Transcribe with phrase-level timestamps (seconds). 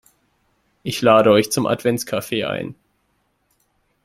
[0.81, 2.73] Ich lade euch zum Adventskaffee ein.